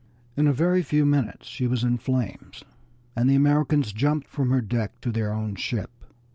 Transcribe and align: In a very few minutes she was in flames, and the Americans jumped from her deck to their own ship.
In 0.35 0.47
a 0.47 0.51
very 0.51 0.81
few 0.81 1.05
minutes 1.05 1.45
she 1.45 1.67
was 1.67 1.83
in 1.83 1.99
flames, 1.99 2.63
and 3.15 3.29
the 3.29 3.35
Americans 3.35 3.93
jumped 3.93 4.27
from 4.27 4.49
her 4.49 4.59
deck 4.59 4.99
to 5.01 5.11
their 5.11 5.31
own 5.31 5.53
ship. 5.53 5.91